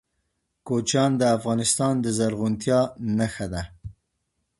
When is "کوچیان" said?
0.67-1.11